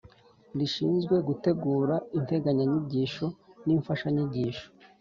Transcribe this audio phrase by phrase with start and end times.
[0.57, 3.25] rishinzwe gutegura integanyanyigisho
[3.65, 4.65] n’imfashanyigisho